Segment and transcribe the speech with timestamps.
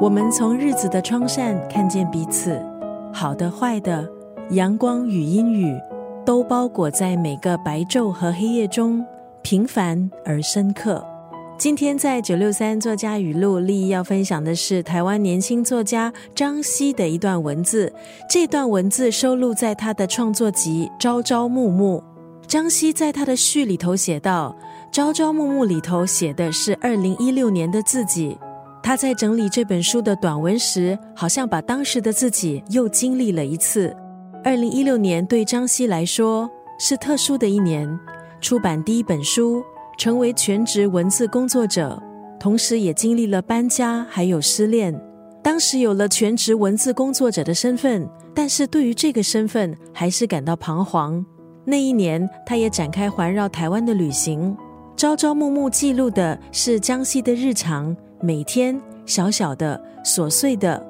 [0.00, 2.58] 我们从日子的窗扇看见彼此，
[3.12, 4.08] 好的、坏的，
[4.52, 5.78] 阳光与阴雨，
[6.24, 9.04] 都包裹在每个白昼和黑夜中，
[9.42, 11.04] 平凡而深刻。
[11.58, 17.92] 今天在九六三作家语录，立意要分享的是台湾年轻作家张希的一段文字。
[18.26, 21.98] 这段文字收录在他的创作集《朝朝暮暮》。
[22.46, 24.56] 张希在他的序里头写道
[24.90, 28.38] ：“朝朝暮暮里头写的是二零一六年的自己。
[28.82, 33.94] 他在整理这本书的短文时，好像把当时的自己又经历了一次。
[34.42, 37.88] 二零一六年对张希来说是特殊的一年，
[38.40, 39.62] 出版第一本书。”
[39.98, 42.02] 成为全职文字工作者，
[42.38, 44.98] 同时也经历了搬家，还有失恋。
[45.42, 51.22] 当时有了全职文字工作者的身份，但是对于这个身份还是感到彷徨。
[51.66, 54.56] 那一年，他也展开环绕台湾的旅行，
[54.96, 60.82] 朝朝暮暮记录的是江西的日常，每天小小的琐碎的，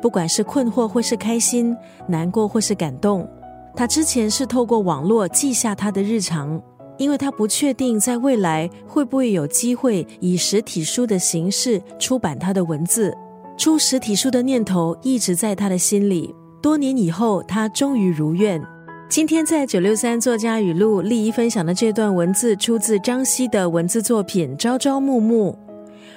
[0.00, 3.28] 不管是困惑或是开心，难过或是感动，
[3.76, 6.60] 他之前是透过网络记下他的日常。
[6.96, 13.16] 因为他不确定在未来会不会有机会以实体书的形式出版他的文字，
[13.56, 16.34] 出实体书的念头一直在他的心里。
[16.60, 18.60] 多年以后，他终于如愿。
[19.08, 25.52] 今天在九六三作家语录立一分享的这段文字，出自张希的文字作品《朝朝暮暮》。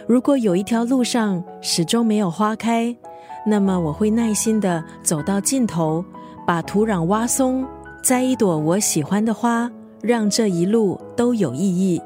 [0.07, 2.95] 如果有一条路上始终没有花开，
[3.45, 6.03] 那么我会耐心的走到尽头，
[6.45, 7.65] 把土壤挖松，
[8.03, 9.71] 栽一朵我喜欢的花。
[10.01, 12.01] 让这一路都有意义。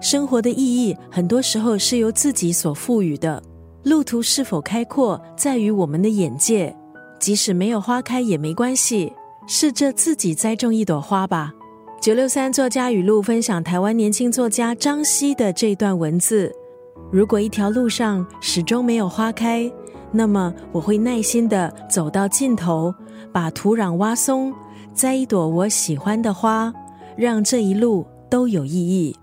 [0.00, 3.40] 生活的意义，很多时候是由自己所赋予的。
[3.84, 6.74] 路途是否开阔，在于我们的眼界。
[7.20, 9.12] 即使没有花开也没关系，
[9.46, 11.52] 试着自己栽种一朵花吧。
[12.00, 16.52] 九六三作家语录分享台湾年轻作家张希的这段文字：
[17.10, 19.70] 如果一条路上始终没有花开，
[20.12, 22.94] 那么我会耐心的走到尽头，
[23.32, 24.52] 把土壤挖松，
[24.92, 26.72] 栽一朵我喜欢的花。
[27.16, 29.16] 让这一路都有意义。